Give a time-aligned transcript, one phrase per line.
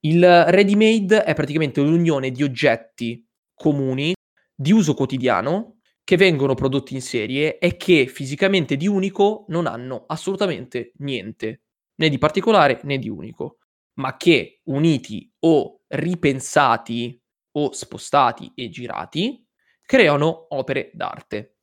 [0.00, 4.14] Il ready made è praticamente l'unione di oggetti comuni
[4.54, 10.04] di uso quotidiano che vengono prodotti in serie e che fisicamente di unico non hanno
[10.06, 11.62] assolutamente niente,
[11.96, 13.58] né di particolare né di unico,
[13.94, 17.20] ma che uniti o ripensati
[17.56, 19.44] o spostati e girati
[19.82, 21.57] creano opere d'arte.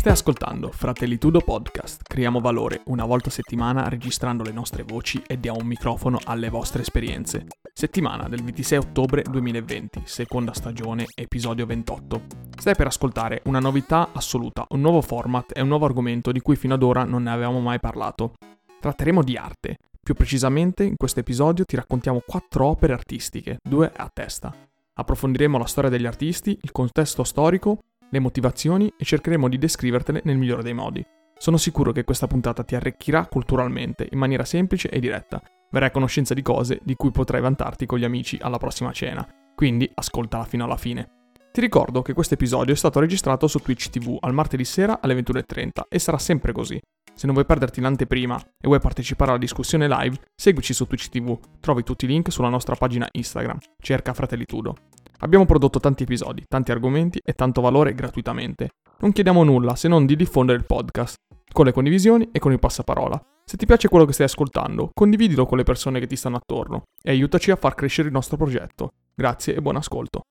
[0.00, 2.04] Stai ascoltando Fratellitudo Podcast.
[2.04, 6.48] Creiamo valore una volta a settimana registrando le nostre voci e diamo un microfono alle
[6.48, 7.48] vostre esperienze.
[7.74, 12.22] Settimana del 26 ottobre 2020, seconda stagione, episodio 28.
[12.56, 16.56] Stai per ascoltare una novità assoluta, un nuovo format e un nuovo argomento di cui
[16.56, 18.32] fino ad ora non ne avevamo mai parlato.
[18.80, 19.76] Tratteremo di arte.
[20.02, 24.50] Più precisamente, in questo episodio ti raccontiamo quattro opere artistiche, due a testa.
[24.94, 27.80] Approfondiremo la storia degli artisti, il contesto storico
[28.10, 31.04] le motivazioni e cercheremo di descrivertele nel migliore dei modi.
[31.36, 35.42] Sono sicuro che questa puntata ti arricchirà culturalmente in maniera semplice e diretta.
[35.70, 39.26] Verrai a conoscenza di cose di cui potrai vantarti con gli amici alla prossima cena,
[39.54, 41.08] quindi ascoltala fino alla fine.
[41.52, 45.14] Ti ricordo che questo episodio è stato registrato su Twitch TV al martedì sera alle
[45.14, 46.78] 21.30 e sarà sempre così.
[47.14, 51.38] Se non vuoi perderti l'anteprima e vuoi partecipare alla discussione live, seguici su Twitch TV,
[51.58, 54.76] trovi tutti i link sulla nostra pagina Instagram, cerca Fratellitudo.
[55.22, 58.70] Abbiamo prodotto tanti episodi, tanti argomenti e tanto valore gratuitamente.
[59.00, 61.16] Non chiediamo nulla se non di diffondere il podcast,
[61.52, 63.22] con le condivisioni e con il passaparola.
[63.44, 66.84] Se ti piace quello che stai ascoltando, condividilo con le persone che ti stanno attorno
[67.02, 68.92] e aiutaci a far crescere il nostro progetto.
[69.14, 70.22] Grazie e buon ascolto.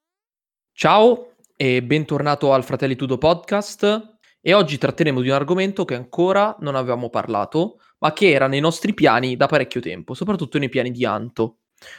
[0.73, 4.17] Ciao e bentornato al Fratelli Tudo Podcast.
[4.41, 8.59] E oggi tratteremo di un argomento che ancora non avevamo parlato, ma che era nei
[8.59, 11.57] nostri piani da parecchio tempo, soprattutto nei piani di Anto.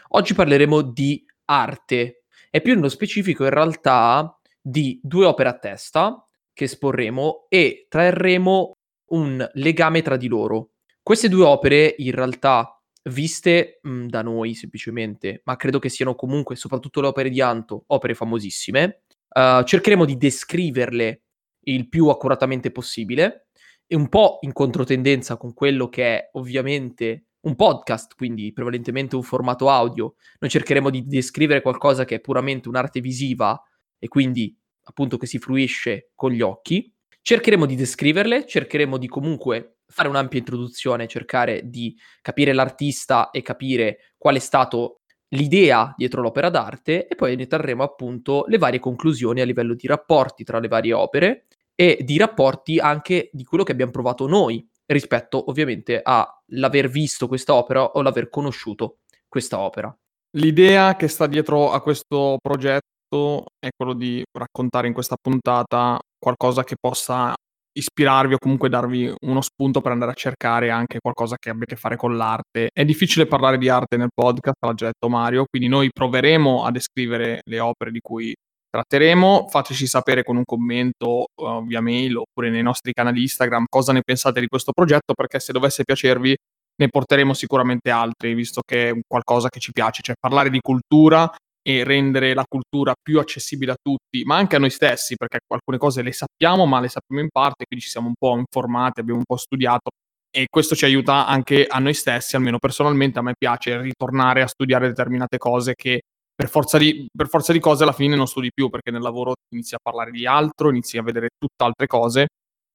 [0.08, 2.19] Oggi parleremo di arte,
[2.50, 8.72] e più nello specifico in realtà di due opere a testa che esporremo e trarremo
[9.12, 10.72] un legame tra di loro.
[11.02, 16.56] Queste due opere in realtà viste mh, da noi semplicemente, ma credo che siano comunque,
[16.56, 19.02] soprattutto le opere di Anto, opere famosissime,
[19.34, 21.22] uh, cercheremo di descriverle
[21.64, 23.46] il più accuratamente possibile
[23.86, 29.22] e un po' in controtendenza con quello che è ovviamente un podcast, quindi prevalentemente un
[29.22, 33.60] formato audio, noi cercheremo di descrivere qualcosa che è puramente un'arte visiva
[33.98, 36.92] e quindi appunto che si fruisce con gli occhi.
[37.22, 44.14] Cercheremo di descriverle, cercheremo di comunque fare un'ampia introduzione, cercare di capire l'artista e capire
[44.16, 49.40] qual è stato l'idea dietro l'opera d'arte e poi ne trarremo appunto le varie conclusioni
[49.40, 53.72] a livello di rapporti tra le varie opere e di rapporti anche di quello che
[53.72, 59.94] abbiamo provato noi rispetto ovviamente all'aver visto questa opera o l'aver conosciuto questa opera.
[60.36, 66.64] L'idea che sta dietro a questo progetto è quello di raccontare in questa puntata qualcosa
[66.64, 67.34] che possa
[67.72, 71.66] ispirarvi o comunque darvi uno spunto per andare a cercare anche qualcosa che abbia a
[71.66, 72.68] che fare con l'arte.
[72.72, 76.70] È difficile parlare di arte nel podcast, l'ha già detto Mario, quindi noi proveremo a
[76.70, 78.34] descrivere le opere di cui
[78.70, 79.48] tratteremo.
[79.48, 84.02] Fateci sapere con un commento uh, via mail oppure nei nostri canali Instagram cosa ne
[84.02, 86.36] pensate di questo progetto, perché se dovesse piacervi
[86.76, 91.30] ne porteremo sicuramente altri, visto che è qualcosa che ci piace, cioè parlare di cultura
[91.62, 95.76] e rendere la cultura più accessibile a tutti, ma anche a noi stessi, perché alcune
[95.76, 99.18] cose le sappiamo, ma le sappiamo in parte, quindi ci siamo un po' informati, abbiamo
[99.18, 99.90] un po' studiato
[100.32, 104.46] e questo ci aiuta anche a noi stessi, almeno personalmente a me piace ritornare a
[104.46, 106.02] studiare determinate cose che
[106.40, 109.34] per forza, di, per forza di cose alla fine non studi più perché nel lavoro
[109.52, 112.28] inizi a parlare di altro, inizi a vedere tutt'altre cose.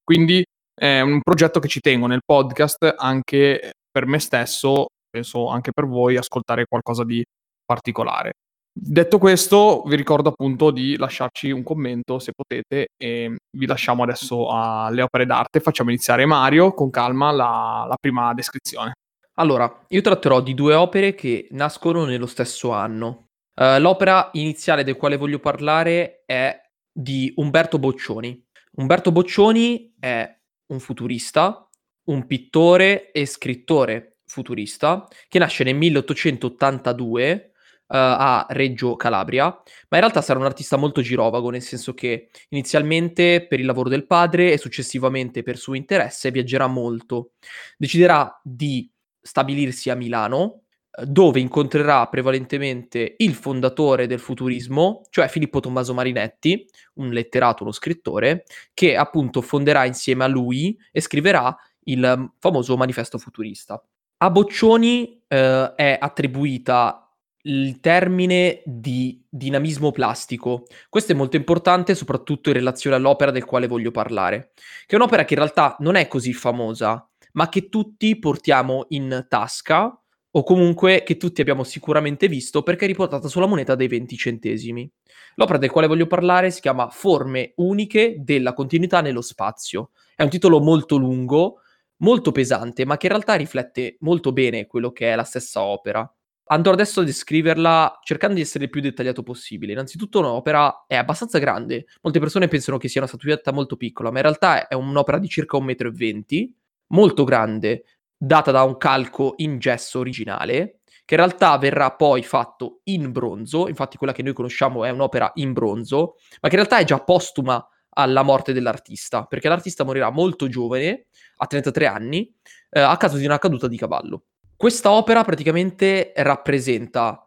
[0.04, 5.72] Quindi è un progetto che ci tengo nel podcast anche per me stesso, penso anche
[5.72, 7.24] per voi, ascoltare qualcosa di
[7.66, 8.34] particolare.
[8.72, 14.48] Detto questo, vi ricordo appunto di lasciarci un commento se potete e vi lasciamo adesso
[14.50, 15.60] alle opere d'arte.
[15.60, 18.92] Facciamo iniziare Mario con calma la, la prima descrizione.
[19.40, 23.25] Allora, io tratterò di due opere che nascono nello stesso anno.
[23.56, 26.62] Uh, l'opera iniziale del quale voglio parlare è
[26.92, 28.44] di Umberto Boccioni.
[28.74, 31.70] Umberto Boccioni è un futurista,
[32.06, 37.52] un pittore e scrittore futurista che nasce nel 1882
[37.88, 39.62] Uh, eh, a Reggio Calabria, ma
[39.98, 44.08] in realtà sarà un artista molto girovago, nel senso che inizialmente per il lavoro del
[44.08, 47.34] padre e successivamente per suo interesse viaggerà molto.
[47.78, 48.92] Deciderà di
[49.22, 50.65] stabilirsi a Milano,
[51.04, 56.66] dove incontrerà prevalentemente il fondatore del futurismo, cioè Filippo Tommaso Marinetti,
[56.96, 61.56] un letterato, uno scrittore, che appunto fonderà insieme a lui e scriverà
[61.86, 63.82] il mm, famoso manifesto futurista.
[64.18, 67.02] A Boccioni eh, è attribuita
[67.44, 70.66] il termine di dinamismo plastico.
[70.90, 74.54] Questo è molto importante, soprattutto in relazione all'opera del quale voglio parlare,
[74.86, 79.26] che è un'opera che in realtà non è così famosa, ma che tutti portiamo in
[79.28, 80.00] tasca
[80.38, 84.90] o comunque che tutti abbiamo sicuramente visto perché è riportata sulla moneta dei 20 centesimi.
[85.36, 89.92] L'opera del quale voglio parlare si chiama Forme uniche della continuità nello spazio.
[90.14, 91.62] È un titolo molto lungo,
[91.98, 96.10] molto pesante, ma che in realtà riflette molto bene quello che è la stessa opera.
[96.48, 99.72] Andrò adesso a descriverla cercando di essere il più dettagliato possibile.
[99.72, 101.86] Innanzitutto un'opera è abbastanza grande.
[102.02, 105.30] Molte persone pensano che sia una statuetta molto piccola, ma in realtà è un'opera di
[105.30, 106.54] circa 1,20 m,
[106.88, 107.84] molto grande,
[108.18, 113.68] data da un calco in gesso originale, che in realtà verrà poi fatto in bronzo.
[113.68, 117.00] Infatti quella che noi conosciamo è un'opera in bronzo, ma che in realtà è già
[117.00, 117.66] postuma
[117.98, 121.08] alla morte dell'artista, perché l'artista morirà molto giovane,
[121.38, 122.34] a 33 anni,
[122.70, 124.26] eh, a causa di una caduta di cavallo.
[124.56, 127.22] Questa opera praticamente rappresenta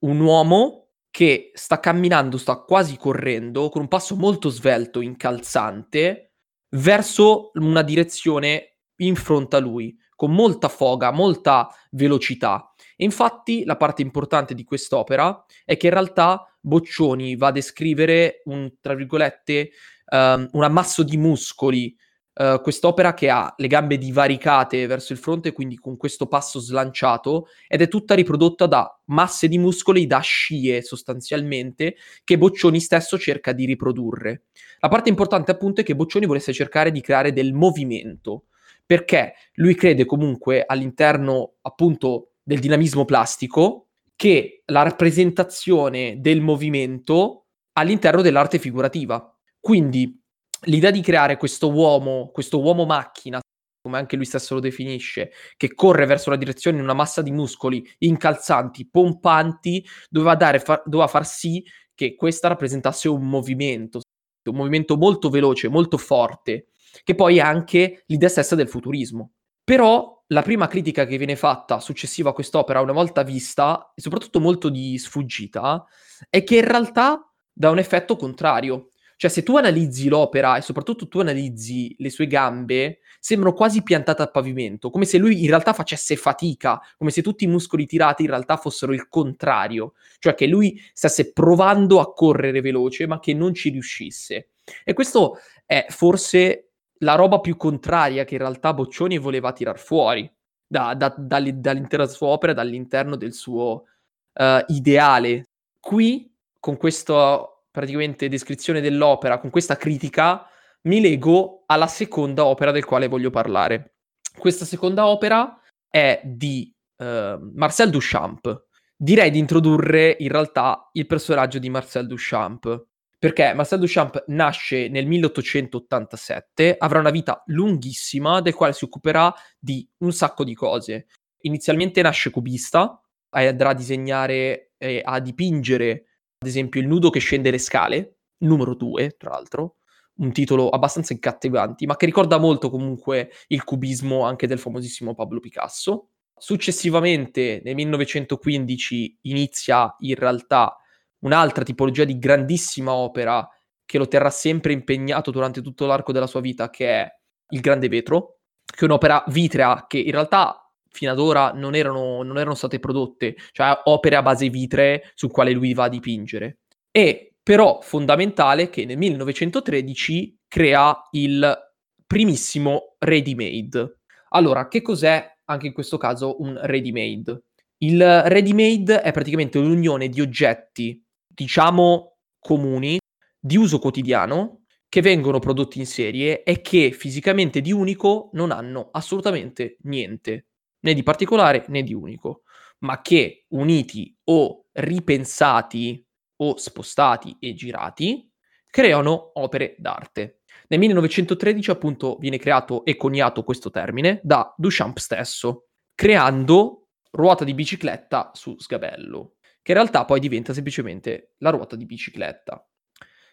[0.00, 6.32] un uomo che sta camminando, sta quasi correndo, con un passo molto svelto, incalzante,
[6.76, 12.72] verso una direzione in fronte a lui, con molta foga, molta velocità.
[12.96, 18.40] E infatti la parte importante di quest'opera è che in realtà Boccioni va a descrivere
[18.46, 19.68] un, tra virgolette,
[20.10, 21.94] um, un ammasso di muscoli
[22.36, 27.48] uh, quest'opera che ha le gambe divaricate verso il fronte, quindi con questo passo slanciato,
[27.68, 33.52] ed è tutta riprodotta da masse di muscoli, da scie sostanzialmente, che Boccioni stesso cerca
[33.52, 34.44] di riprodurre.
[34.80, 38.44] La parte importante appunto è che Boccioni volesse cercare di creare del movimento,
[38.86, 48.22] perché lui crede comunque all'interno appunto del dinamismo plastico che la rappresentazione del movimento all'interno
[48.22, 49.36] dell'arte figurativa.
[49.58, 50.20] Quindi
[50.62, 53.40] l'idea di creare questo uomo, questo uomo macchina,
[53.80, 57.30] come anche lui stesso lo definisce, che corre verso la direzione di una massa di
[57.30, 61.62] muscoli incalzanti, pompanti, doveva, dare, fa- doveva far sì
[61.94, 64.00] che questa rappresentasse un movimento,
[64.48, 66.68] un movimento molto veloce, molto forte,
[67.02, 69.32] che poi è anche l'idea stessa del futurismo.
[69.64, 74.40] Però la prima critica che viene fatta successiva a quest'opera, una volta vista, e soprattutto
[74.40, 75.84] molto di sfuggita,
[76.28, 78.90] è che in realtà dà un effetto contrario.
[79.16, 84.22] Cioè, se tu analizzi l'opera e soprattutto tu analizzi le sue gambe, sembrano quasi piantate
[84.22, 88.22] al pavimento, come se lui in realtà facesse fatica, come se tutti i muscoli tirati
[88.22, 93.32] in realtà fossero il contrario, cioè che lui stesse provando a correre veloce ma che
[93.32, 94.50] non ci riuscisse.
[94.84, 100.30] E questo è forse la roba più contraria che in realtà Boccioni voleva tirar fuori
[100.66, 103.84] da, da, dall'intera sua opera, dall'interno del suo
[104.32, 105.48] uh, ideale.
[105.80, 110.46] Qui, con questo praticamente descrizione dell'opera, con questa critica,
[110.82, 113.96] mi lego alla seconda opera del quale voglio parlare.
[114.36, 118.66] Questa seconda opera è di uh, Marcel Duchamp.
[118.96, 122.86] Direi di introdurre in realtà il personaggio di Marcel Duchamp,
[123.24, 129.88] perché Marcel Duchamp nasce nel 1887, avrà una vita lunghissima del quale si occuperà di
[130.00, 131.06] un sacco di cose.
[131.44, 133.00] Inizialmente nasce cubista,
[133.30, 136.04] andrà a disegnare e a dipingere
[136.36, 139.76] ad esempio il nudo che scende le scale, numero 2 tra l'altro,
[140.16, 145.40] un titolo abbastanza incattivante, ma che ricorda molto comunque il cubismo anche del famosissimo Pablo
[145.40, 146.10] Picasso.
[146.36, 150.76] Successivamente, nel 1915, inizia in realtà
[151.24, 153.46] un'altra tipologia di grandissima opera
[153.84, 157.08] che lo terrà sempre impegnato durante tutto l'arco della sua vita, che è
[157.50, 162.22] Il Grande Vetro, che è un'opera vitrea che in realtà fino ad ora non erano,
[162.22, 166.60] non erano state prodotte, cioè opere a base vitree su quale lui va a dipingere.
[166.90, 171.72] E però fondamentale che nel 1913 crea il
[172.06, 173.98] primissimo ready-made.
[174.30, 177.42] Allora, che cos'è anche in questo caso un ready-made?
[177.78, 181.03] Il ready-made è praticamente un'unione di oggetti,
[181.34, 182.98] diciamo, comuni,
[183.38, 188.90] di uso quotidiano, che vengono prodotti in serie e che fisicamente di unico non hanno
[188.92, 190.46] assolutamente niente
[190.80, 192.42] né di particolare né di unico,
[192.80, 198.30] ma che uniti o ripensati o spostati e girati
[198.66, 200.42] creano opere d'arte.
[200.68, 207.54] Nel 1913 appunto viene creato e coniato questo termine da Duchamp stesso, creando ruota di
[207.54, 212.62] bicicletta su sgabello, che in realtà poi diventa semplicemente la ruota di bicicletta.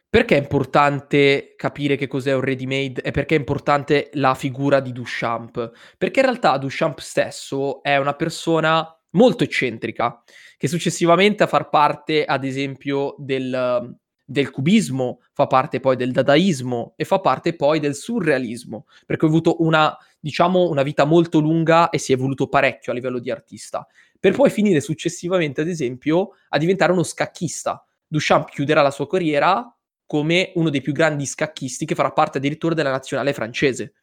[0.10, 4.80] Perché è importante capire che cos'è un ready made e perché è importante la figura
[4.80, 5.72] di Duchamp?
[5.98, 10.24] Perché in realtà Duchamp stesso è una persona molto eccentrica,
[10.56, 16.94] che successivamente a far parte, ad esempio, del, del cubismo, fa parte poi del dadaismo
[16.96, 21.90] e fa parte poi del surrealismo, perché ha avuto una, diciamo, una vita molto lunga
[21.90, 23.86] e si è evoluto parecchio a livello di artista.
[24.20, 27.84] per poi finire successivamente, ad esempio, a diventare uno scacchista.
[28.08, 29.76] Duchamp chiuderà la sua carriera
[30.06, 33.94] come uno dei più grandi scacchisti che farà parte addirittura della nazionale francese,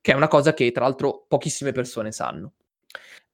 [0.00, 2.52] che è una cosa che tra l'altro pochissime persone sanno.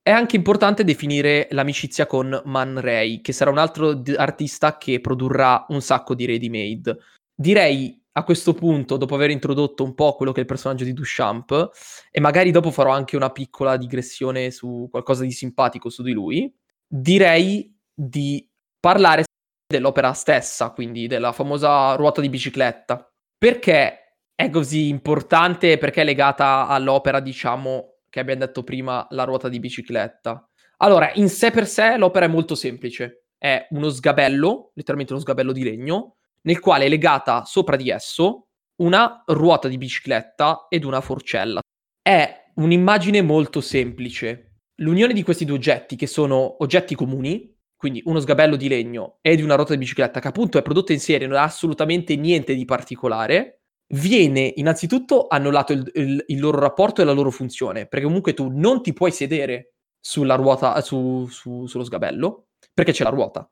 [0.00, 5.00] È anche importante definire l'amicizia con Man Ray, che sarà un altro d- artista che
[5.00, 6.96] produrrà un sacco di ready-made.
[7.34, 10.92] Direi a questo punto, dopo aver introdotto un po' quello che è il personaggio di
[10.92, 11.71] Duchamp,
[12.11, 16.54] e magari dopo farò anche una piccola digressione su qualcosa di simpatico su di lui,
[16.87, 18.47] direi di
[18.78, 19.25] parlare
[19.66, 23.11] dell'opera stessa, quindi della famosa ruota di bicicletta.
[23.38, 25.78] Perché è così importante?
[25.78, 30.47] Perché è legata all'opera, diciamo, che abbiamo detto prima, la ruota di bicicletta?
[30.78, 33.28] Allora, in sé per sé l'opera è molto semplice.
[33.38, 38.49] È uno sgabello, letteralmente uno sgabello di legno, nel quale è legata sopra di esso
[38.82, 41.61] una ruota di bicicletta ed una forcella.
[42.00, 44.56] È un'immagine molto semplice.
[44.76, 49.37] L'unione di questi due oggetti, che sono oggetti comuni, quindi uno sgabello di legno e
[49.37, 52.54] di una ruota di bicicletta, che appunto è prodotta in serie, non ha assolutamente niente
[52.54, 53.62] di particolare,
[53.94, 58.49] viene innanzitutto annullato il, il, il loro rapporto e la loro funzione, perché comunque tu
[58.49, 63.49] non ti puoi sedere sulla ruota, su, su, sullo sgabello, perché c'è la ruota.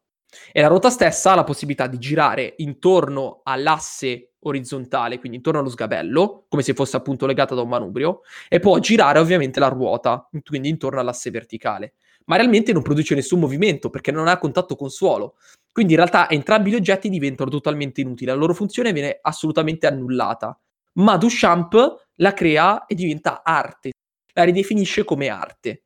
[0.52, 5.68] E la ruota stessa ha la possibilità di girare intorno all'asse orizzontale, quindi intorno allo
[5.68, 10.28] sgabello, come se fosse appunto legata da un manubrio, e può girare ovviamente la ruota,
[10.44, 11.94] quindi intorno all'asse verticale.
[12.26, 15.36] Ma realmente non produce nessun movimento perché non ha contatto con suolo.
[15.72, 20.58] Quindi in realtà entrambi gli oggetti diventano totalmente inutili, la loro funzione viene assolutamente annullata.
[20.94, 23.90] Ma Duchamp la crea e diventa arte,
[24.34, 25.84] la ridefinisce come arte.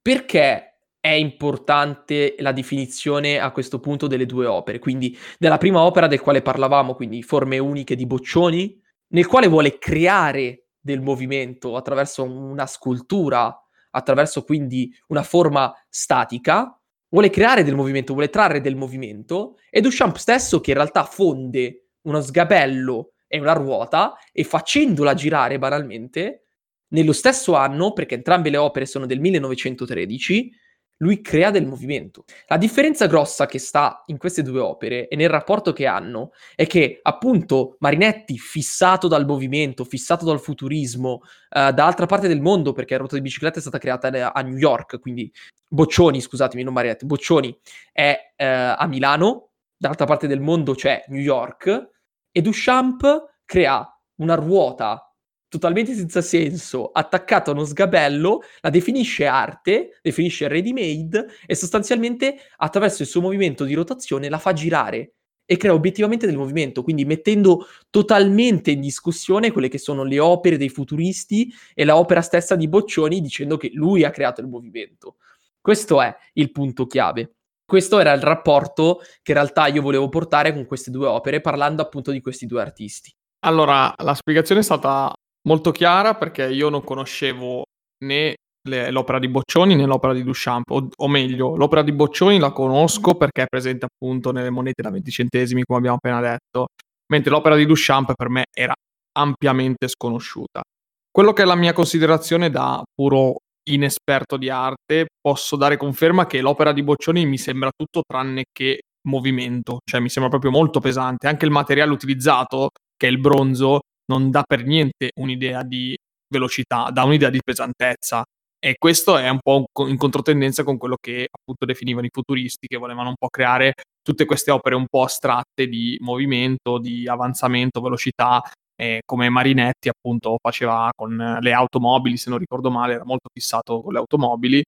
[0.00, 0.73] Perché
[1.04, 6.22] è importante la definizione a questo punto delle due opere, quindi della prima opera del
[6.22, 12.64] quale parlavamo, quindi Forme uniche di Boccioni, nel quale vuole creare del movimento attraverso una
[12.64, 13.54] scultura,
[13.90, 16.74] attraverso quindi una forma statica,
[17.10, 21.88] vuole creare del movimento, vuole trarre del movimento, e Duchamp stesso che in realtà fonde
[22.04, 26.46] uno sgabello e una ruota e facendola girare banalmente,
[26.94, 30.62] nello stesso anno, perché entrambe le opere sono del 1913,
[30.98, 32.24] lui crea del movimento.
[32.46, 36.66] La differenza grossa che sta in queste due opere e nel rapporto che hanno è
[36.66, 41.20] che appunto Marinetti, fissato dal movimento, fissato dal futurismo,
[41.50, 44.40] uh, da altra parte del mondo, perché la ruota di bicicletta è stata creata a
[44.42, 45.32] New York, quindi
[45.68, 47.56] Boccioni, scusatemi, non Marinetti, Boccioni
[47.92, 48.44] è uh,
[48.78, 51.90] a Milano, dall'altra parte del mondo c'è New York,
[52.30, 55.13] e Duchamp crea una ruota
[55.54, 62.36] totalmente senza senso, attaccata a uno sgabello, la definisce arte, definisce ready made e sostanzialmente
[62.56, 65.14] attraverso il suo movimento di rotazione la fa girare
[65.46, 70.56] e crea obiettivamente del movimento, quindi mettendo totalmente in discussione quelle che sono le opere
[70.56, 75.16] dei futuristi e l'opera stessa di Boccioni dicendo che lui ha creato il movimento.
[75.60, 77.36] Questo è il punto chiave.
[77.64, 81.82] Questo era il rapporto che in realtà io volevo portare con queste due opere, parlando
[81.82, 83.14] appunto di questi due artisti.
[83.44, 85.14] Allora, la spiegazione è stata
[85.46, 87.64] molto chiara perché io non conoscevo
[88.04, 88.34] né
[88.66, 92.52] le, l'opera di Boccioni né l'opera di Duchamp, o, o, meglio, l'opera di Boccioni la
[92.52, 96.68] conosco perché è presente appunto nelle monete da 20 centesimi, come abbiamo appena detto,
[97.12, 98.74] mentre l'opera di Duchamp per me era
[99.16, 100.62] ampiamente sconosciuta.
[101.10, 103.36] Quello che è la mia considerazione da puro
[103.68, 108.80] inesperto di arte, posso dare conferma che l'opera di Boccioni mi sembra tutto tranne che
[109.08, 113.80] movimento, cioè mi sembra proprio molto pesante, anche il materiale utilizzato, che è il bronzo,
[114.06, 115.96] non dà per niente un'idea di
[116.28, 118.24] velocità, dà un'idea di pesantezza.
[118.58, 122.78] E questo è un po' in controtendenza con quello che appunto definivano i futuristi, che
[122.78, 128.42] volevano un po' creare tutte queste opere un po' astratte di movimento, di avanzamento, velocità,
[128.76, 133.82] eh, come Marinetti appunto faceva con le automobili, se non ricordo male, era molto fissato
[133.82, 134.62] con le automobili.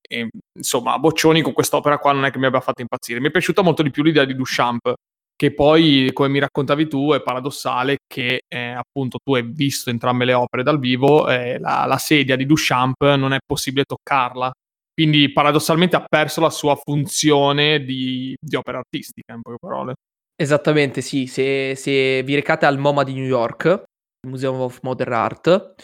[0.00, 3.20] E, insomma, Boccioni con quest'opera qua non è che mi abbia fatto impazzire.
[3.20, 4.94] Mi è piaciuta molto di più l'idea di Duchamp,
[5.42, 10.24] che poi, come mi raccontavi tu, è paradossale che eh, appunto tu hai visto entrambe
[10.24, 14.52] le opere dal vivo, eh, la, la, sedia di Duchamp non è possibile toccarla,
[14.94, 19.94] quindi paradossalmente ha perso la sua funzione di, di opera artistica, in poche parole.
[20.40, 23.82] Esattamente, sì, se, se vi recate al MoMA di New York,
[24.28, 25.74] Museum of Modern Art,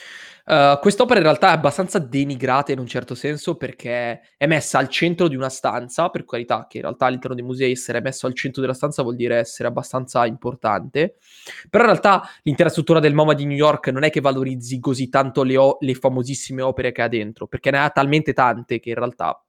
[0.48, 4.88] Uh, quest'opera in realtà è abbastanza denigrata in un certo senso perché è messa al
[4.88, 8.32] centro di una stanza, per qualità che in realtà all'interno dei musei essere messo al
[8.32, 11.16] centro della stanza vuol dire essere abbastanza importante,
[11.68, 15.10] però in realtà l'intera struttura del MoMA di New York non è che valorizzi così
[15.10, 18.88] tanto le, o- le famosissime opere che ha dentro, perché ne ha talmente tante che
[18.88, 19.44] in realtà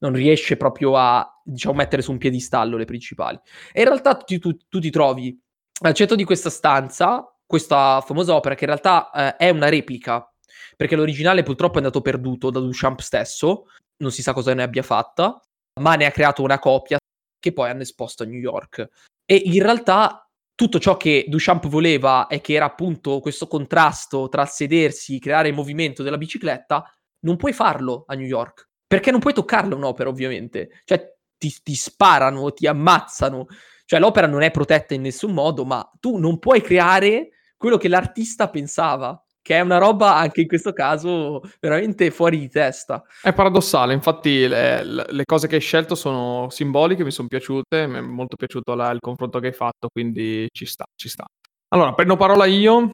[0.00, 3.40] non riesce proprio a, diciamo, mettere su un piedistallo le principali.
[3.72, 5.40] E in realtà tu, tu, tu ti trovi
[5.84, 10.28] al centro di questa stanza questa famosa opera che in realtà eh, è una replica
[10.76, 13.66] perché l'originale purtroppo è andato perduto da Duchamp stesso,
[13.98, 15.40] non si sa cosa ne abbia fatta,
[15.80, 16.98] ma ne ha creato una copia
[17.38, 18.88] che poi hanno esposto a New York.
[19.24, 24.46] E in realtà tutto ciò che Duchamp voleva e che era appunto questo contrasto tra
[24.46, 26.88] sedersi, creare il movimento della bicicletta,
[27.20, 28.68] non puoi farlo a New York.
[28.86, 30.82] Perché non puoi toccarla un'opera, ovviamente.
[30.84, 33.46] Cioè, ti, ti sparano, ti ammazzano.
[33.84, 37.88] Cioè, l'opera non è protetta in nessun modo, ma tu non puoi creare quello che
[37.88, 43.04] l'artista pensava che è una roba anche in questo caso veramente fuori di testa.
[43.20, 47.98] È paradossale, infatti le, le cose che hai scelto sono simboliche, mi sono piaciute, mi
[47.98, 51.26] è molto piaciuto la, il confronto che hai fatto, quindi ci sta, ci sta.
[51.74, 52.90] Allora, prendo parola io,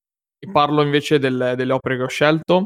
[0.51, 2.65] parlo invece del, delle opere che ho scelto.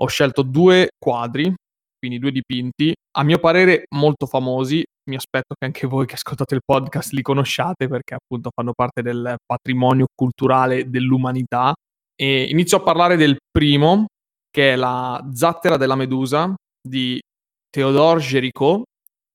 [0.00, 1.54] Ho scelto due quadri,
[1.98, 6.56] quindi due dipinti, a mio parere molto famosi, mi aspetto che anche voi che ascoltate
[6.56, 11.72] il podcast li conosciate perché appunto fanno parte del patrimonio culturale dell'umanità
[12.16, 14.06] e inizio a parlare del primo,
[14.50, 17.20] che è la Zattera della Medusa di
[17.70, 18.84] Théodore Géricault,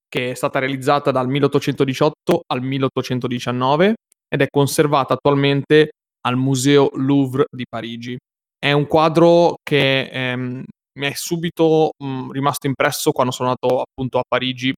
[0.08, 3.94] che è stata realizzata dal 1818 al 1819
[4.28, 5.90] ed è conservata attualmente
[6.22, 8.18] al Museo Louvre di Parigi.
[8.58, 10.64] È un quadro che ehm,
[11.00, 14.74] mi è subito mh, rimasto impresso quando sono andato appunto a Parigi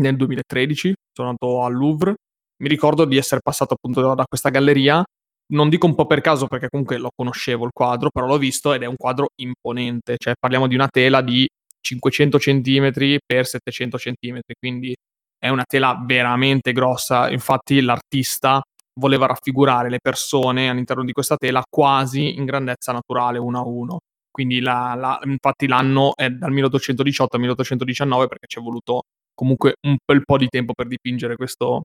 [0.00, 2.14] nel 2013, sono andato al Louvre.
[2.62, 5.02] Mi ricordo di essere passato appunto da questa galleria
[5.52, 8.72] non dico un po' per caso perché comunque lo conoscevo il quadro, però l'ho visto
[8.72, 11.48] ed è un quadro imponente, cioè parliamo di una tela di
[11.80, 12.90] 500 cm
[13.24, 14.94] per 700 cm, quindi
[15.38, 18.62] è una tela veramente grossa, infatti l'artista
[19.00, 23.98] voleva raffigurare le persone all'interno di questa tela quasi in grandezza naturale uno a uno.
[24.30, 29.02] Quindi la, la, infatti l'anno è dal 1818 al 1819 perché ci è voluto
[29.34, 31.82] comunque un bel po' di tempo per dipingere questo,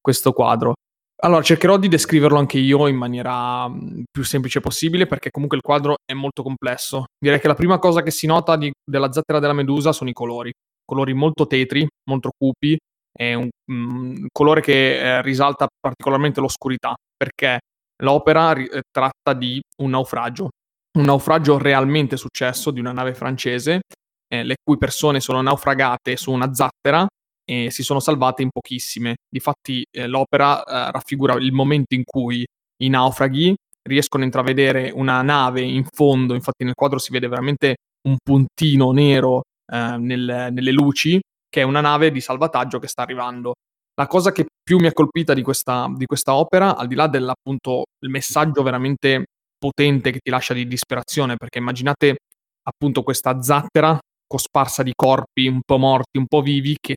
[0.00, 0.74] questo quadro.
[1.22, 5.62] Allora, cercherò di descriverlo anche io in maniera mhmm, più semplice possibile perché comunque il
[5.62, 7.06] quadro è molto complesso.
[7.18, 10.12] Direi che la prima cosa che si nota di, della zattera della Medusa sono i
[10.12, 10.52] colori.
[10.84, 12.76] Colori molto tetri, molto cupi,
[13.16, 17.60] è un um, colore che eh, risalta particolarmente l'oscurità perché
[18.02, 20.50] l'opera ri- eh, tratta di un naufragio,
[20.98, 23.80] un naufragio realmente successo di una nave francese,
[24.28, 27.06] eh, le cui persone sono naufragate su una zattera
[27.48, 29.16] e si sono salvate in pochissime.
[29.28, 32.44] Difatti eh, l'opera eh, raffigura il momento in cui
[32.82, 33.54] i naufraghi
[33.88, 37.76] riescono a intravedere una nave in fondo, infatti nel quadro si vede veramente
[38.08, 43.02] un puntino nero eh, nel, nelle luci, che è una nave di salvataggio che sta
[43.02, 43.54] arrivando.
[43.94, 47.08] La cosa che più mi ha colpita di questa, di questa opera, al di là
[47.10, 49.24] il messaggio veramente
[49.56, 52.16] potente che ti lascia di disperazione, perché immaginate
[52.62, 56.96] appunto questa zattera cosparsa di corpi un po' morti, un po' vivi, che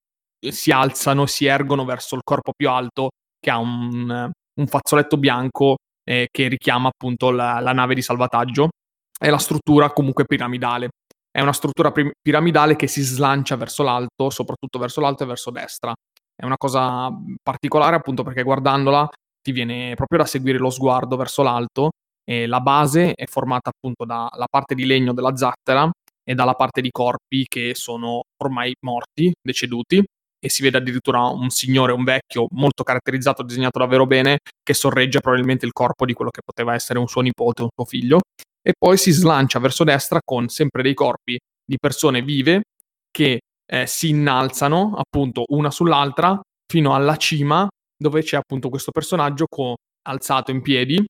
[0.49, 5.77] si alzano, si ergono verso il corpo più alto che ha un, un fazzoletto bianco
[6.03, 8.69] eh, che richiama appunto la, la, nave di salvataggio.
[9.17, 10.89] È la struttura comunque piramidale.
[11.29, 15.51] È una struttura pir- piramidale che si slancia verso l'alto, soprattutto verso l'alto e verso
[15.51, 15.93] destra.
[16.35, 19.09] È una cosa particolare appunto perché guardandola
[19.41, 21.91] ti viene proprio da seguire lo sguardo verso l'alto
[22.23, 25.89] e la base è formata appunto dalla parte di legno della zattera
[26.23, 30.03] e dalla parte di corpi che sono ormai morti, deceduti,
[30.39, 35.19] e si vede addirittura un signore, un vecchio molto caratterizzato, disegnato davvero bene, che sorregge
[35.19, 38.19] probabilmente il corpo di quello che poteva essere un suo nipote, un suo figlio,
[38.61, 42.63] e poi si slancia verso destra con sempre dei corpi di persone vive
[43.11, 46.39] che eh, si innalzano appunto una sull'altra
[46.71, 49.75] fino alla cima dove c'è appunto questo personaggio co-
[50.07, 51.03] alzato in piedi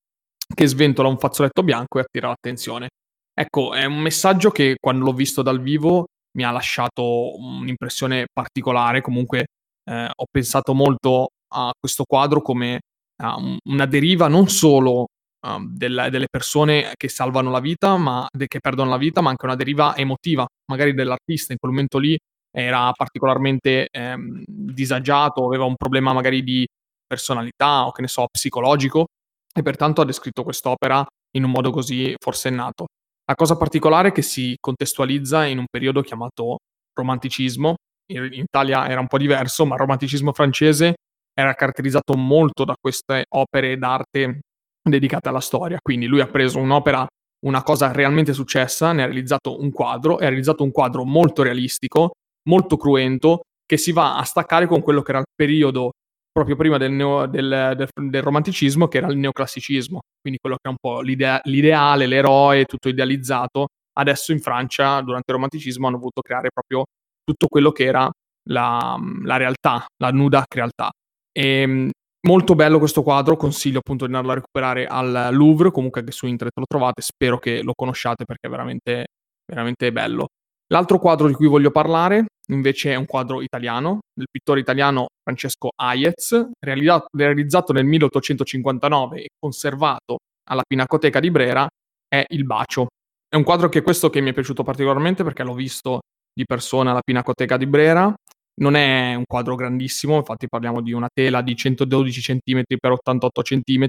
[0.53, 2.89] che sventola un fazzoletto bianco e attira l'attenzione.
[3.33, 6.07] Ecco, è un messaggio che quando l'ho visto dal vivo
[6.39, 9.01] mi ha lasciato un'impressione particolare.
[9.01, 9.47] Comunque
[9.83, 12.79] eh, ho pensato molto a questo quadro come
[13.21, 15.07] a un, una deriva non solo
[15.45, 19.31] uh, del, delle persone che salvano la vita, ma de, che perdono la vita, ma
[19.31, 21.51] anche una deriva emotiva, magari dell'artista.
[21.51, 22.17] In quel momento lì
[22.49, 26.65] era particolarmente ehm, disagiato, aveva un problema magari di
[27.05, 29.07] personalità o che ne so, psicologico,
[29.53, 32.85] e pertanto ha descritto quest'opera in un modo così forsennato.
[33.29, 36.57] La cosa particolare è che si contestualizza in un periodo chiamato
[36.95, 37.75] romanticismo,
[38.11, 40.95] in Italia era un po' diverso, ma il romanticismo francese
[41.31, 44.39] era caratterizzato molto da queste opere d'arte
[44.81, 45.77] dedicate alla storia.
[45.79, 47.05] Quindi lui ha preso un'opera,
[47.45, 51.43] una cosa realmente successa, ne ha realizzato un quadro, e ha realizzato un quadro molto
[51.43, 52.13] realistico,
[52.49, 55.91] molto cruento, che si va a staccare con quello che era il periodo
[56.31, 60.67] proprio prima del, neo, del, del, del, romanticismo, che era il neoclassicismo, quindi quello che
[60.67, 63.67] è un po' l'idea, l'ideale, l'eroe, tutto idealizzato.
[63.93, 66.85] Adesso in Francia, durante il romanticismo, hanno voluto creare proprio
[67.23, 68.09] tutto quello che era
[68.49, 70.89] la, la realtà, la nuda realtà.
[71.31, 71.89] E, ehm,
[72.27, 76.27] molto bello questo quadro, consiglio appunto di andarlo a recuperare al Louvre, comunque anche su
[76.27, 79.05] internet lo trovate, spero che lo conosciate perché è veramente,
[79.45, 80.27] veramente bello.
[80.71, 85.69] L'altro quadro di cui voglio parlare invece è un quadro italiano, del pittore italiano Francesco
[85.75, 90.17] Hayez, realizzato nel 1859 e conservato
[90.49, 91.67] alla Pinacoteca di Brera,
[92.07, 92.87] è Il Bacio.
[93.27, 95.99] È un quadro che questo che mi è piaciuto particolarmente perché l'ho visto
[96.33, 98.11] di persona alla Pinacoteca di Brera.
[98.61, 103.41] Non è un quadro grandissimo, infatti parliamo di una tela di 112 cm x 88
[103.41, 103.87] cm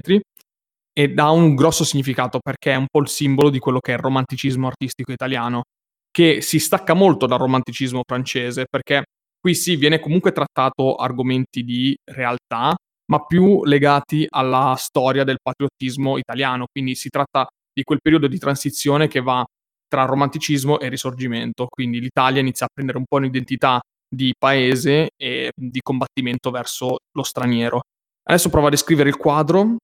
[0.93, 3.95] e ha un grosso significato perché è un po' il simbolo di quello che è
[3.95, 5.63] il romanticismo artistico italiano,
[6.11, 9.03] che si stacca molto dal romanticismo francese perché
[9.39, 12.75] qui sì viene comunque trattato argomenti di realtà,
[13.11, 18.37] ma più legati alla storia del patriottismo italiano, quindi si tratta di quel periodo di
[18.37, 19.43] transizione che va
[19.87, 25.51] tra romanticismo e risorgimento, quindi l'Italia inizia a prendere un po' un'identità di paese e
[25.55, 27.81] di combattimento verso lo straniero.
[28.23, 29.77] Adesso provo a descrivere il quadro,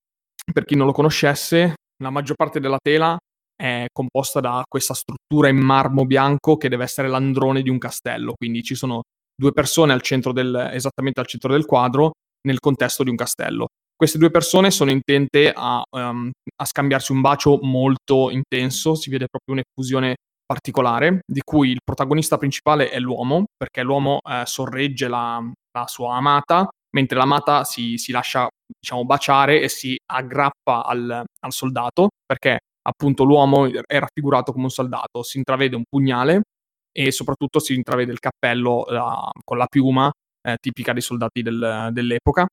[0.54, 3.18] per chi non lo conoscesse, la maggior parte della tela
[3.58, 8.34] è composta da questa struttura in marmo bianco che deve essere l'androne di un castello,
[8.36, 9.02] quindi ci sono
[9.36, 12.12] due persone al del, esattamente al centro del quadro
[12.48, 13.67] nel contesto di un castello.
[13.96, 19.26] Queste due persone sono intente a, um, a scambiarsi un bacio molto intenso, si vede
[19.28, 20.15] proprio un'effusione
[20.46, 26.15] particolare, di cui il protagonista principale è l'uomo, perché l'uomo eh, sorregge la, la, sua
[26.15, 28.48] amata, mentre l'amata si, si lascia
[28.80, 34.69] diciamo, baciare e si aggrappa al, al soldato, perché appunto l'uomo è raffigurato come un
[34.69, 36.43] soldato, si intravede un pugnale
[36.91, 41.89] e soprattutto si intravede il cappello la, con la piuma eh, tipica dei soldati del,
[41.91, 42.47] dell'epoca.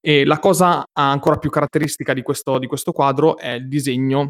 [0.00, 4.28] E la cosa ancora più caratteristica di questo, di questo quadro è il disegno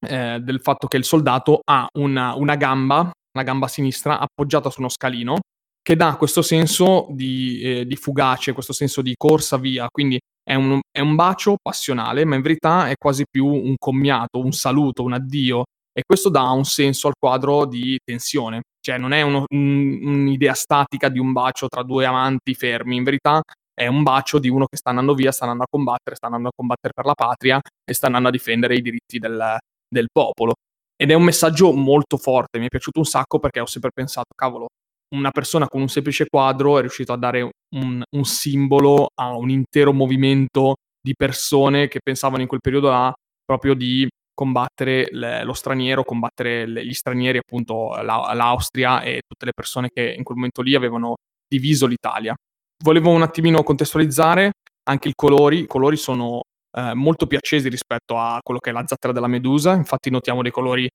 [0.00, 4.80] eh, del fatto che il soldato ha una, una gamba, la gamba sinistra, appoggiata su
[4.80, 5.38] uno scalino,
[5.82, 10.54] che dà questo senso di, eh, di fugace, questo senso di corsa via, quindi è
[10.54, 15.02] un, è un, bacio passionale, ma in verità è quasi più un commiato, un saluto,
[15.02, 19.44] un addio, e questo dà un senso al quadro di tensione, cioè non è uno,
[19.48, 23.42] un, un'idea statica di un bacio tra due amanti fermi, in verità
[23.74, 26.48] è un bacio di uno che sta andando via, sta andando a combattere, sta andando
[26.48, 29.56] a combattere per la patria e sta andando a difendere i diritti del,
[29.88, 30.54] del popolo.
[30.96, 34.30] Ed è un messaggio molto forte, mi è piaciuto un sacco perché ho sempre pensato,
[34.34, 34.66] cavolo,
[35.14, 39.50] una persona con un semplice quadro è riuscito a dare un, un simbolo a un
[39.50, 43.12] intero movimento di persone che pensavano in quel periodo là
[43.44, 49.46] proprio di combattere le, lo straniero, combattere le, gli stranieri, appunto la, l'Austria e tutte
[49.46, 51.16] le persone che in quel momento lì avevano
[51.48, 52.34] diviso l'Italia
[52.82, 54.52] volevo un attimino contestualizzare
[54.88, 55.60] anche i colori.
[55.60, 56.42] I colori sono
[56.76, 59.74] eh, molto più accesi rispetto a quello che è la zattera della Medusa.
[59.74, 60.88] Infatti, notiamo dei colori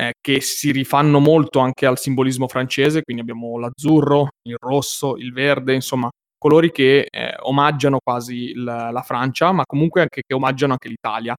[0.00, 3.02] eh, che si rifanno molto anche al simbolismo francese.
[3.02, 6.08] Quindi abbiamo l'azzurro, il rosso, il verde, insomma,
[6.38, 11.34] colori che eh, omaggiano quasi il, la Francia, ma comunque anche che omaggiano anche l'Italia.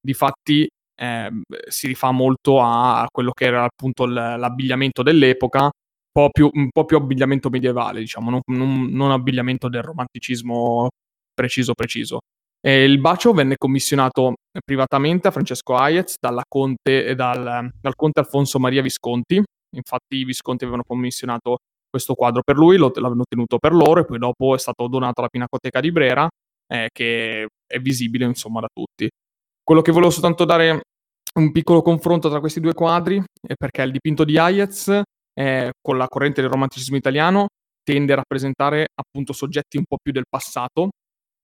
[0.00, 1.30] Difatti, eh,
[1.68, 5.70] si rifà molto a quello che era appunto l'abbigliamento dell'epoca,
[6.12, 10.88] po più, un po' più abbigliamento medievale, diciamo, non, non, non abbigliamento del romanticismo
[11.34, 12.20] preciso preciso.
[12.66, 16.40] E il bacio venne commissionato privatamente a Francesco Hayez dal,
[17.14, 19.42] dal, conte Alfonso Maria Visconti.
[19.76, 21.58] Infatti i Visconti avevano commissionato
[21.90, 25.20] questo quadro per lui, lo, l'avevano tenuto per loro e poi dopo è stato donato
[25.20, 26.26] alla Pinacoteca di Brera,
[26.66, 29.10] eh, che è visibile insomma da tutti.
[29.62, 30.80] Quello che volevo soltanto dare
[31.34, 35.02] un piccolo confronto tra questi due quadri è perché il dipinto di Hayez
[35.34, 37.48] eh, con la corrente del romanticismo italiano
[37.82, 40.88] tende a rappresentare appunto soggetti un po' più del passato,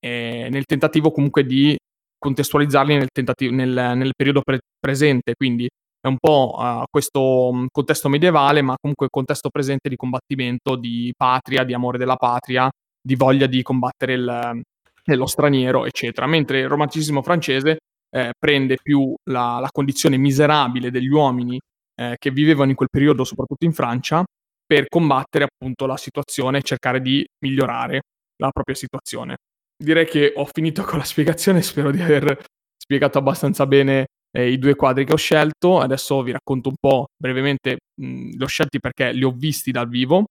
[0.01, 1.77] eh, nel tentativo comunque di
[2.19, 5.69] contestualizzarli nel, tentativo, nel, nel periodo pre- presente, quindi
[6.01, 11.13] è un po' uh, questo mm, contesto medievale, ma comunque contesto presente di combattimento, di
[11.17, 12.71] patria, di amore della patria,
[13.03, 14.63] di voglia di combattere il,
[15.05, 16.27] lo straniero, eccetera.
[16.27, 17.79] Mentre il romanticismo francese
[18.11, 21.59] eh, prende più la, la, condizione miserabile degli uomini
[21.95, 24.25] eh, che vivevano in quel periodo, soprattutto in Francia,
[24.67, 28.03] per combattere appunto la situazione e cercare di migliorare
[28.37, 29.37] la propria situazione.
[29.83, 32.45] Direi che ho finito con la spiegazione, spero di aver
[32.77, 35.81] spiegato abbastanza bene eh, i due quadri che ho scelto.
[35.81, 40.25] Adesso vi racconto un po' brevemente, li ho scelti perché li ho visti dal vivo.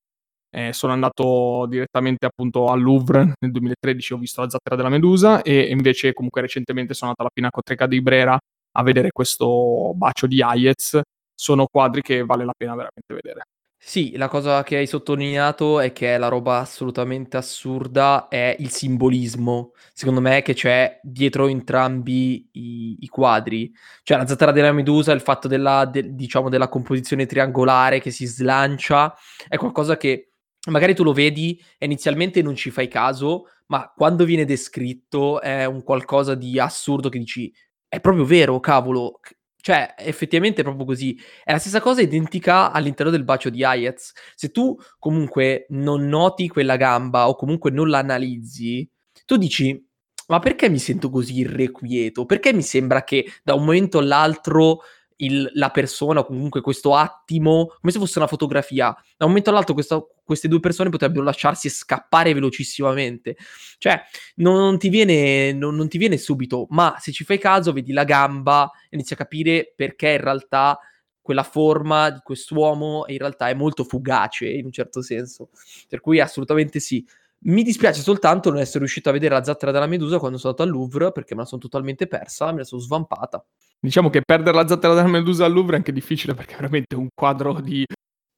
[0.51, 5.43] Eh, sono andato direttamente appunto al Louvre nel 2013, ho visto la zattera della Medusa
[5.43, 8.37] e invece comunque recentemente sono andato alla Pinacoteca di Brera
[8.71, 11.01] a vedere questo bacio di Hayez
[11.35, 13.43] sono quadri che vale la pena veramente vedere.
[13.81, 19.71] Sì, la cosa che hai sottolineato è che la roba assolutamente assurda è il simbolismo,
[19.93, 23.71] secondo me, che c'è dietro entrambi i, i quadri.
[24.03, 28.25] Cioè la zattera della Medusa, il fatto della, de, diciamo, della composizione triangolare che si
[28.25, 29.15] slancia,
[29.47, 30.33] è qualcosa che
[30.69, 35.63] magari tu lo vedi e inizialmente non ci fai caso, ma quando viene descritto è
[35.65, 37.51] un qualcosa di assurdo che dici,
[37.87, 39.19] è proprio vero, cavolo,
[39.61, 41.19] Cioè, effettivamente è proprio così.
[41.43, 44.13] È la stessa cosa identica all'interno del bacio di Hayez.
[44.35, 48.89] Se tu comunque non noti quella gamba o comunque non la analizzi,
[49.25, 49.85] tu dici,
[50.27, 52.25] ma perché mi sento così irrequieto?
[52.25, 54.81] Perché mi sembra che da un momento all'altro
[55.17, 59.49] il, la persona o comunque questo attimo, come se fosse una fotografia, da un momento
[59.49, 63.35] all'altro questo, queste due persone potrebbero lasciarsi scappare velocissimamente.
[63.79, 63.99] Cioè,
[64.35, 67.93] non, non, ti viene, non, non ti viene subito, ma se ci fai caso, vedi
[67.93, 70.77] la gamba inizi a capire perché in realtà
[71.19, 75.49] quella forma di quest'uomo in realtà è molto fugace in un certo senso.
[75.87, 77.03] Per cui assolutamente sì.
[77.41, 80.69] Mi dispiace soltanto non essere riuscito a vedere la zattera della Medusa quando sono andato
[80.69, 83.43] al Louvre perché me la sono totalmente persa, me la sono svampata.
[83.79, 86.95] Diciamo che perdere la zattera della Medusa al Louvre è anche difficile perché è veramente
[86.95, 87.83] un quadro di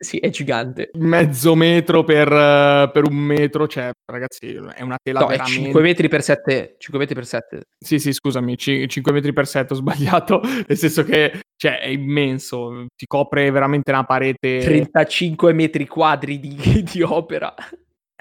[0.02, 0.90] sì, è gigante.
[0.94, 5.60] Mezzo metro per, per, un metro, cioè, ragazzi, è una tela no, veramente...
[5.60, 7.62] è 5 metri per 7, 5 metri per 7.
[7.78, 12.88] Sì, sì, scusami, 5 metri per 7 ho sbagliato, nel senso che, cioè, è immenso,
[12.96, 14.60] ti copre veramente una parete...
[14.60, 16.56] 35 metri quadri di,
[16.92, 17.54] di opera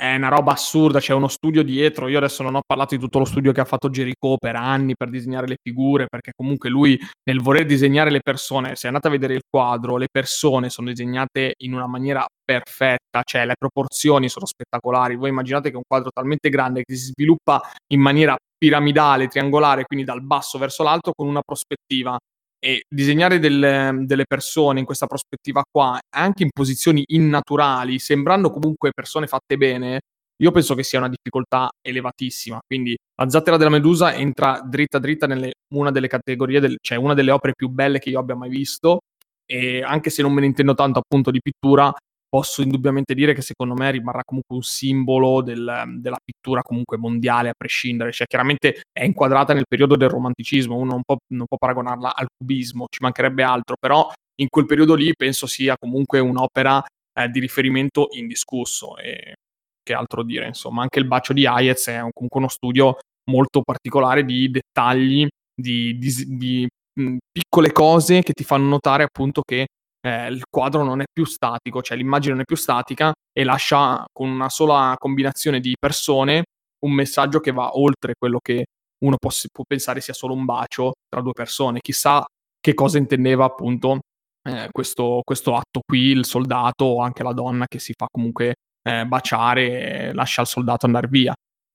[0.00, 2.08] è una roba assurda, c'è uno studio dietro.
[2.08, 4.94] Io adesso non ho parlato di tutto lo studio che ha fatto Jericho per anni
[4.96, 9.10] per disegnare le figure, perché comunque lui nel voler disegnare le persone, se andate a
[9.10, 14.46] vedere il quadro, le persone sono disegnate in una maniera perfetta, cioè le proporzioni sono
[14.46, 15.16] spettacolari.
[15.16, 17.60] Voi immaginate che un quadro talmente grande che si sviluppa
[17.92, 22.16] in maniera piramidale, triangolare, quindi dal basso verso l'alto con una prospettiva
[22.60, 28.92] e disegnare delle, delle, persone in questa prospettiva qua, anche in posizioni innaturali, sembrando comunque
[28.92, 30.00] persone fatte bene,
[30.42, 32.58] io penso che sia una difficoltà elevatissima.
[32.66, 37.14] Quindi la zattera della Medusa entra dritta dritta nelle una delle categorie, del, cioè una
[37.14, 39.00] delle opere più belle che io abbia mai visto.
[39.46, 41.92] E anche se non me ne intendo tanto appunto di pittura,
[42.30, 47.48] posso indubbiamente dire che secondo me rimarrà comunque un simbolo del, della pittura comunque mondiale
[47.50, 51.58] a prescindere, cioè chiaramente è inquadrata nel periodo del romanticismo, uno non può, non può
[51.58, 56.82] paragonarla al cubismo, ci mancherebbe altro, però in quel periodo lì penso sia comunque un'opera
[57.18, 59.34] eh, di riferimento indiscusso e
[59.82, 62.98] che altro dire, insomma, anche il bacio di Hayez è un, comunque uno studio
[63.30, 66.68] molto particolare di dettagli, di, di, di
[67.00, 69.66] mh, piccole cose che ti fanno notare appunto che
[70.00, 74.04] eh, il quadro non è più statico, cioè l'immagine non è più statica e lascia
[74.12, 76.44] con una sola combinazione di persone
[76.80, 78.64] un messaggio che va oltre quello che
[79.04, 81.80] uno può, può pensare sia solo un bacio tra due persone.
[81.80, 82.24] Chissà
[82.58, 84.00] che cosa intendeva appunto
[84.42, 88.54] eh, questo, questo, atto qui, il soldato o anche la donna che si fa comunque
[88.82, 91.34] eh, baciare e lascia il soldato andare via.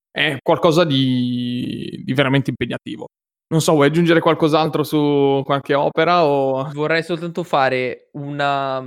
[0.09, 3.07] È qualcosa di, di veramente impegnativo.
[3.47, 6.67] Non so, vuoi aggiungere qualcos'altro su qualche opera o...
[6.73, 8.83] Vorrei soltanto fare una,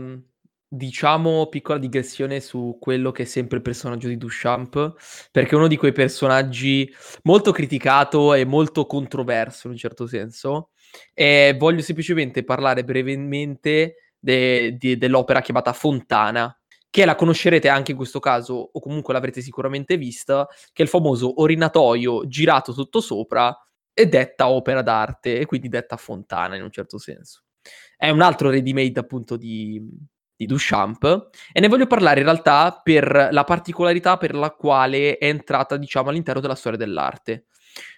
[0.67, 4.95] diciamo, piccola digressione su quello che è sempre il personaggio di Duchamp,
[5.31, 6.93] perché è uno di quei personaggi
[7.23, 10.71] molto criticato e molto controverso in un certo senso.
[11.15, 16.53] E voglio semplicemente parlare brevemente de- de- dell'opera chiamata Fontana,
[16.91, 20.89] che la conoscerete anche in questo caso, o comunque l'avrete sicuramente vista, che è il
[20.89, 23.57] famoso orinatoio girato sottosopra
[23.99, 27.43] è detta opera d'arte e quindi detta fontana in un certo senso.
[27.97, 29.83] È un altro ready-made appunto di,
[30.37, 35.27] di Duchamp e ne voglio parlare in realtà per la particolarità per la quale è
[35.27, 37.47] entrata diciamo all'interno della storia dell'arte.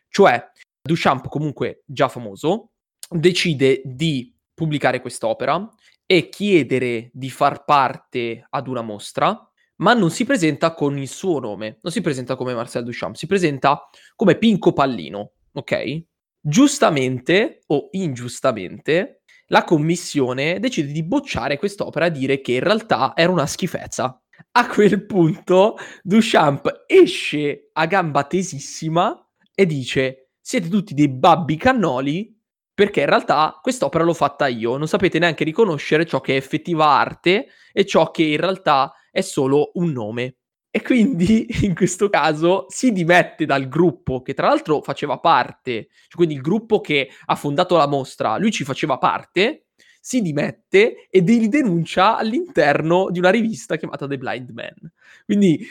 [0.08, 0.42] Cioè
[0.80, 2.70] Duchamp comunque già famoso
[3.06, 5.68] decide di pubblicare quest'opera
[6.06, 9.38] e chiedere di far parte ad una mostra
[9.80, 13.26] ma non si presenta con il suo nome, non si presenta come Marcel Duchamp, si
[13.26, 16.04] presenta come Pinco Pallino, ok?
[16.40, 23.32] Giustamente o ingiustamente, la commissione decide di bocciare quest'opera e dire che in realtà era
[23.32, 24.20] una schifezza.
[24.52, 29.14] A quel punto Duchamp esce a gamba tesissima
[29.54, 32.36] e dice siete tutti dei babbi cannoli
[32.72, 36.86] perché in realtà quest'opera l'ho fatta io, non sapete neanche riconoscere ciò che è effettiva
[36.86, 40.36] arte e ciò che in realtà è solo un nome.
[40.72, 46.14] E quindi in questo caso si dimette dal gruppo che tra l'altro faceva parte, cioè
[46.14, 49.66] quindi il gruppo che ha fondato la mostra, lui ci faceva parte,
[50.00, 54.92] si dimette e li denuncia all'interno di una rivista chiamata The Blind Man.
[55.24, 55.66] Quindi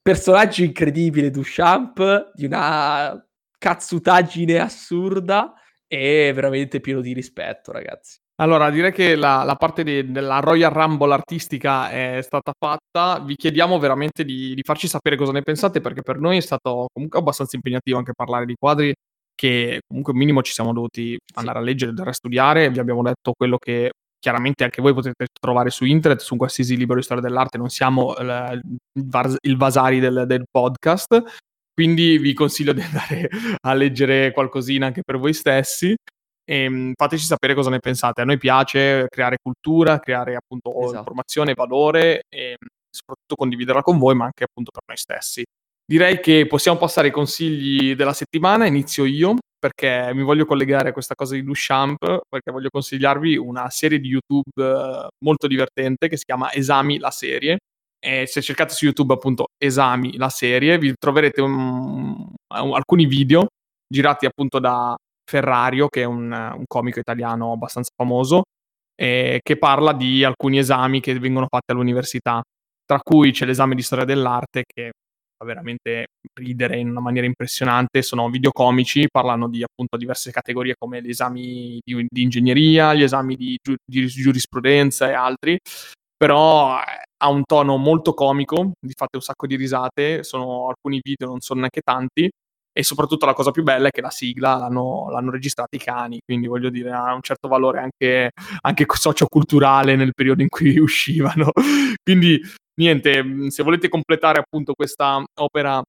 [0.00, 3.26] personaggio incredibile Duchamp, di una
[3.58, 5.54] cazzutaggine assurda
[5.86, 8.18] e veramente pieno di rispetto, ragazzi.
[8.36, 13.20] Allora, direi che la, la parte di, della Royal Rumble artistica è stata fatta.
[13.20, 16.88] Vi chiediamo veramente di, di, farci sapere cosa ne pensate, perché per noi è stato
[16.92, 18.92] comunque abbastanza impegnativo anche parlare di quadri
[19.36, 22.70] che comunque minimo ci siamo dovuti andare a leggere e studiare.
[22.70, 26.96] Vi abbiamo detto quello che chiaramente anche voi potete trovare su internet, su qualsiasi libro
[26.96, 27.58] di storia dell'arte.
[27.58, 28.60] Non siamo il,
[29.42, 31.22] il vasari del, del podcast.
[31.72, 33.28] Quindi vi consiglio di andare
[33.62, 35.94] a leggere qualcosina anche per voi stessi.
[36.44, 38.20] E ehm, fateci sapere cosa ne pensate.
[38.20, 40.98] A noi piace creare cultura, creare appunto esatto.
[40.98, 42.56] informazione, valore e
[42.90, 45.44] soprattutto condividerla con voi, ma anche appunto per noi stessi.
[45.86, 50.92] Direi che possiamo passare ai consigli della settimana, inizio io perché mi voglio collegare a
[50.92, 56.18] questa cosa di Duchamp, perché voglio consigliarvi una serie di YouTube eh, molto divertente che
[56.18, 57.58] si chiama Esami la serie.
[57.98, 63.46] E se cercate su YouTube appunto Esami la serie, vi troverete un, un, alcuni video
[63.86, 68.42] girati appunto da Ferrario, che è un, un comico italiano abbastanza famoso,
[68.94, 72.42] eh, che parla di alcuni esami che vengono fatti all'università,
[72.84, 74.92] tra cui c'è l'esame di storia dell'arte che
[75.36, 80.74] fa veramente ridere in una maniera impressionante, sono video comici, parlano di appunto diverse categorie
[80.78, 85.58] come gli esami di, di ingegneria, gli esami di, di giurisprudenza e altri,
[86.16, 91.00] però eh, ha un tono molto comico, vi fate un sacco di risate, sono alcuni
[91.02, 92.30] video, non sono neanche tanti,
[92.76, 96.18] e soprattutto la cosa più bella è che la sigla l'hanno, l'hanno registrata i cani,
[96.24, 98.32] quindi voglio dire ha un certo valore anche,
[98.62, 101.50] anche socioculturale nel periodo in cui uscivano.
[102.02, 102.40] quindi
[102.80, 105.80] niente, se volete completare appunto questa opera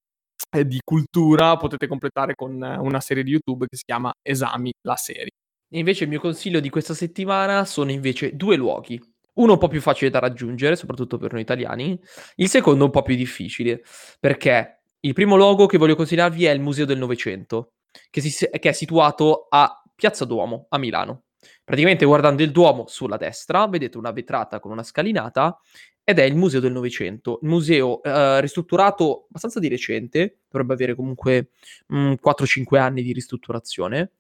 [0.56, 4.95] eh, di cultura potete completare con una serie di YouTube che si chiama Esami la
[4.95, 5.32] serie.
[5.67, 9.02] E invece il mio consiglio di questa settimana sono invece due luoghi.
[9.38, 12.00] Uno un po' più facile da raggiungere, soprattutto per noi italiani,
[12.36, 13.84] il secondo un po' più difficile,
[14.19, 17.74] perché il primo luogo che voglio consigliarvi è il Museo del Novecento,
[18.10, 21.26] che, si, che è situato a Piazza Duomo, a Milano.
[21.63, 25.60] Praticamente guardando il Duomo sulla destra vedete una vetrata con una scalinata
[26.04, 30.96] ed è il Museo del Novecento, il museo eh, ristrutturato abbastanza di recente, dovrebbe avere
[30.96, 31.50] comunque
[31.88, 34.13] mh, 4-5 anni di ristrutturazione,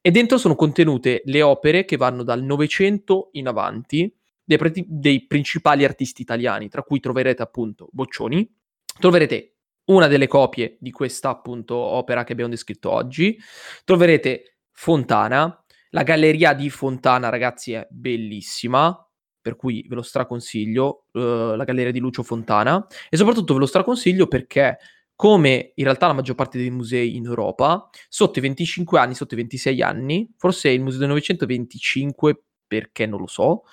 [0.00, 5.26] e dentro sono contenute le opere che vanno dal Novecento in avanti dei, pre- dei
[5.26, 8.50] principali artisti italiani, tra cui troverete appunto Boccioni,
[8.98, 9.59] troverete
[9.90, 13.38] una delle copie di questa appunto opera che abbiamo descritto oggi.
[13.84, 15.62] Troverete Fontana.
[15.90, 18.96] La galleria di Fontana, ragazzi, è bellissima,
[19.40, 23.66] per cui ve lo straconsiglio, uh, la galleria di Lucio Fontana, e soprattutto ve lo
[23.66, 24.78] straconsiglio perché,
[25.16, 29.34] come in realtà la maggior parte dei musei in Europa, sotto i 25 anni, sotto
[29.34, 33.64] i 26 anni, forse il Museo del Novecento 25, perché non lo so,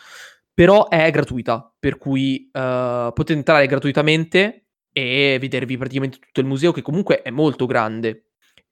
[0.51, 4.66] però è gratuita, per cui uh, potete entrare gratuitamente
[4.97, 8.29] e vedervi praticamente tutto il museo che comunque è molto grande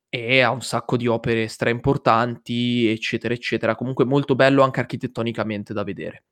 [0.09, 3.75] e ha un sacco di opere stra importanti, eccetera, eccetera.
[3.75, 6.23] Comunque molto bello anche architettonicamente da vedere.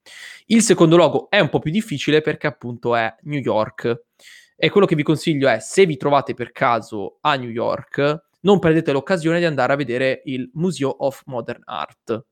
[0.47, 4.05] Il secondo logo è un po' più difficile perché appunto è New York.
[4.55, 8.57] E quello che vi consiglio è, se vi trovate per caso a New York, non
[8.57, 12.25] perdete l'occasione di andare a vedere il Museum of Modern Art.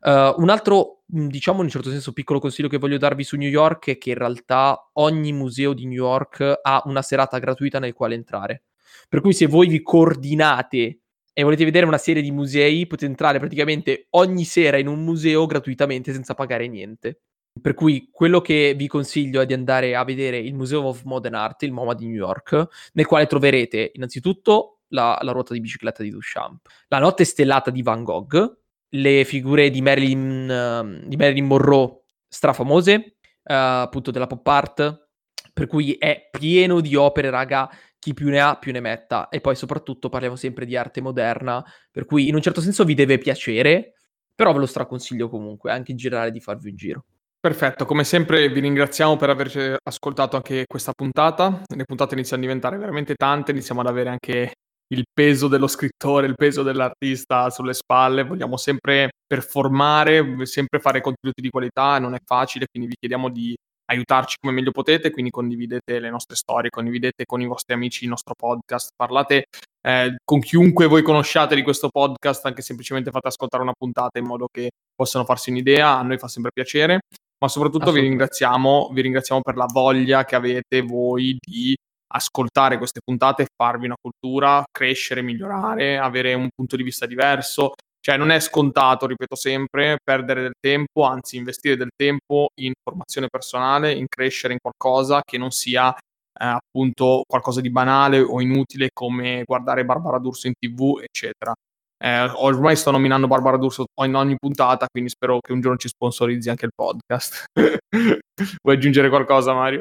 [0.00, 3.48] Uh, un altro, diciamo in un certo senso, piccolo consiglio che voglio darvi su New
[3.48, 7.94] York è che in realtà ogni museo di New York ha una serata gratuita nel
[7.94, 8.62] quale entrare.
[9.08, 11.00] Per cui se voi vi coordinate
[11.32, 15.46] e volete vedere una serie di musei, potete entrare praticamente ogni sera in un museo
[15.46, 17.20] gratuitamente senza pagare niente.
[17.60, 21.34] Per cui quello che vi consiglio è di andare a vedere il Museum of Modern
[21.34, 26.02] Art, il MoMA di New York, nel quale troverete innanzitutto la, la ruota di bicicletta
[26.02, 28.58] di Duchamp, la notte stellata di Van Gogh,
[28.90, 35.08] le figure di Marilyn, uh, di Marilyn Monroe strafamose, uh, appunto della pop art,
[35.52, 39.28] per cui è pieno di opere, raga, chi più ne ha più ne metta.
[39.28, 42.94] E poi soprattutto parliamo sempre di arte moderna, per cui in un certo senso vi
[42.94, 43.94] deve piacere,
[44.34, 47.04] però ve lo straconsiglio comunque, anche in generale di farvi un giro.
[47.40, 51.62] Perfetto, come sempre vi ringraziamo per averci ascoltato anche questa puntata.
[51.66, 54.54] Le puntate iniziano a diventare veramente tante, iniziamo ad avere anche
[54.88, 61.40] il peso dello scrittore, il peso dell'artista sulle spalle, vogliamo sempre performare, sempre fare contenuti
[61.42, 63.54] di qualità, non è facile, quindi vi chiediamo di
[63.90, 68.10] aiutarci come meglio potete, quindi condividete le nostre storie, condividete con i vostri amici il
[68.10, 69.44] nostro podcast, parlate
[69.86, 74.26] eh, con chiunque voi conosciate di questo podcast, anche semplicemente fate ascoltare una puntata in
[74.26, 77.00] modo che possano farsi un'idea, a noi fa sempre piacere,
[77.40, 81.74] ma soprattutto vi ringraziamo, vi ringraziamo per la voglia che avete voi di
[82.08, 87.74] ascoltare queste puntate, farvi una cultura, crescere, migliorare, avere un punto di vista diverso.
[88.00, 93.26] Cioè non è scontato, ripeto sempre, perdere del tempo, anzi investire del tempo in formazione
[93.28, 98.90] personale, in crescere in qualcosa che non sia eh, appunto qualcosa di banale o inutile
[98.92, 101.52] come guardare Barbara D'Urso in tv, eccetera.
[102.00, 105.88] Eh, ormai sto nominando Barbara D'Urso in ogni puntata, quindi spero che un giorno ci
[105.88, 107.46] sponsorizzi anche il podcast.
[108.62, 109.80] Vuoi aggiungere qualcosa, Mario?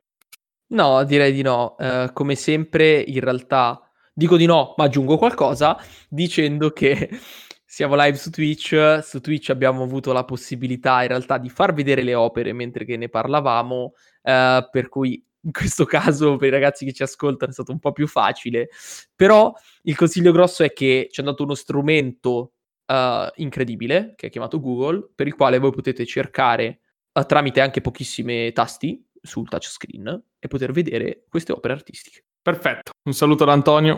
[0.69, 1.75] No, direi di no.
[1.77, 3.81] Uh, come sempre, in realtà
[4.13, 5.77] dico di no, ma aggiungo qualcosa
[6.09, 7.09] dicendo che
[7.65, 8.99] siamo live su Twitch.
[9.01, 12.97] Su Twitch abbiamo avuto la possibilità in realtà di far vedere le opere mentre che
[12.97, 13.93] ne parlavamo,
[14.23, 17.79] uh, per cui in questo caso per i ragazzi che ci ascoltano è stato un
[17.79, 18.69] po' più facile.
[19.15, 19.53] Però
[19.83, 22.53] il consiglio grosso è che ci è dato uno strumento
[22.87, 26.79] uh, incredibile che è chiamato Google, per il quale voi potete cercare
[27.13, 32.23] uh, tramite anche pochissimi tasti sul touchscreen e poter vedere queste opere artistiche.
[32.41, 33.97] Perfetto, un saluto da Antonio.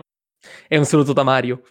[0.69, 1.63] E un saluto da Mario.